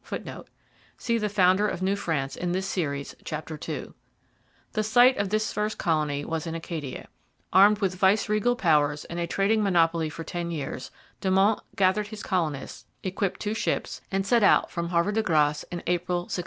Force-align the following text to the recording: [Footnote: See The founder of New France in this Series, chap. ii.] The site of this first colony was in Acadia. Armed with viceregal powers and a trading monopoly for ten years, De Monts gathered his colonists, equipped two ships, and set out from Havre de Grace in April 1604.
[Footnote: 0.00 0.48
See 0.96 1.18
The 1.18 1.28
founder 1.28 1.68
of 1.68 1.82
New 1.82 1.94
France 1.94 2.36
in 2.36 2.52
this 2.52 2.64
Series, 2.66 3.14
chap. 3.22 3.50
ii.] 3.68 3.88
The 4.72 4.82
site 4.82 5.18
of 5.18 5.28
this 5.28 5.52
first 5.52 5.76
colony 5.76 6.24
was 6.24 6.46
in 6.46 6.54
Acadia. 6.54 7.06
Armed 7.52 7.80
with 7.80 7.94
viceregal 7.96 8.56
powers 8.56 9.04
and 9.04 9.18
a 9.20 9.26
trading 9.26 9.62
monopoly 9.62 10.08
for 10.08 10.24
ten 10.24 10.50
years, 10.50 10.90
De 11.20 11.30
Monts 11.30 11.60
gathered 11.76 12.06
his 12.06 12.22
colonists, 12.22 12.86
equipped 13.02 13.40
two 13.40 13.52
ships, 13.52 14.00
and 14.10 14.26
set 14.26 14.42
out 14.42 14.70
from 14.70 14.88
Havre 14.88 15.12
de 15.12 15.22
Grace 15.22 15.64
in 15.70 15.82
April 15.86 16.20
1604. 16.20 16.42